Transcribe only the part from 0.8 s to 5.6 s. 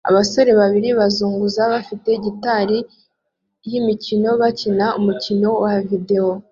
b'abazungu bafite gitari yimikino bakina umukino